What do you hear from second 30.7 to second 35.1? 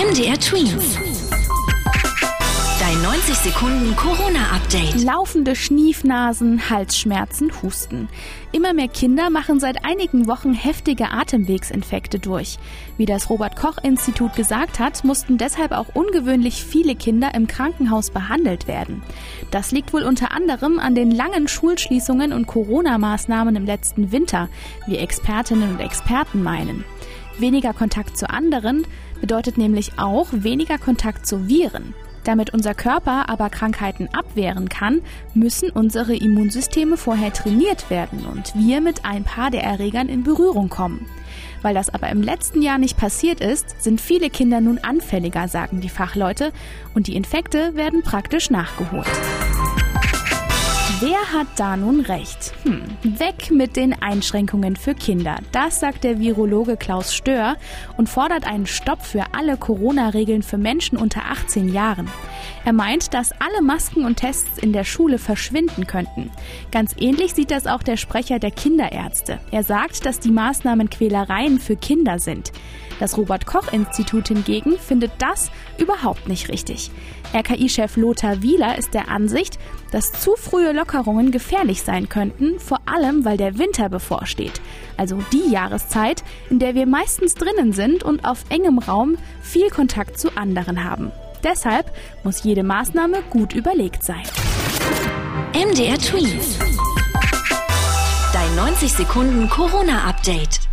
Kontakt zu Viren. Damit unser Körper aber Krankheiten abwehren kann,